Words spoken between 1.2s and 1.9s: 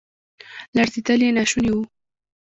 یې ناشوني وو.